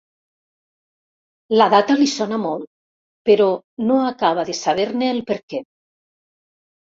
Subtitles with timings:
[1.61, 2.65] La data li sona molt,
[3.31, 3.51] però
[3.91, 5.63] no acaba de saber-ne el perquè.